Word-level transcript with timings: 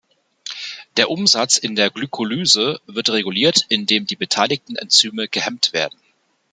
Der 0.97 1.11
Umsatz 1.11 1.59
in 1.59 1.75
der 1.75 1.91
Glycolyse 1.91 2.81
wird 2.87 3.11
reguliert, 3.11 3.67
indem 3.69 4.07
die 4.07 4.15
beteiligten 4.15 4.75
Enzyme 4.75 5.27
gehemmt 5.27 5.73
werden. 5.73 5.99